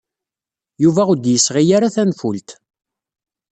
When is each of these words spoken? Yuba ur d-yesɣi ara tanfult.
Yuba 0.83 1.01
ur 1.11 1.17
d-yesɣi 1.19 1.63
ara 1.75 1.93
tanfult. 1.95 2.49